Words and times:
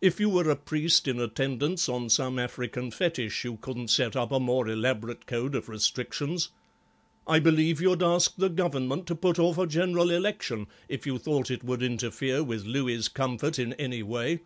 If 0.00 0.18
you 0.18 0.28
were 0.28 0.50
a 0.50 0.56
priest 0.56 1.06
in 1.06 1.20
attendance 1.20 1.88
on 1.88 2.08
some 2.08 2.36
African 2.36 2.90
fetish 2.90 3.44
you 3.44 3.58
couldn't 3.58 3.90
set 3.92 4.16
up 4.16 4.32
a 4.32 4.40
more 4.40 4.66
elaborate 4.68 5.24
code 5.24 5.54
of 5.54 5.68
restrictions. 5.68 6.48
I 7.28 7.38
believe 7.38 7.80
you'd 7.80 8.02
ask 8.02 8.34
the 8.34 8.48
Government 8.48 9.06
to 9.06 9.14
put 9.14 9.38
off 9.38 9.58
a 9.58 9.68
General 9.68 10.10
Election 10.10 10.66
if 10.88 11.06
you 11.06 11.16
thought 11.16 11.48
it 11.48 11.62
would 11.62 11.80
interfere 11.84 12.42
with 12.42 12.64
Louis's 12.64 13.06
comfort 13.06 13.56
in 13.56 13.72
any 13.74 14.02
way." 14.02 14.40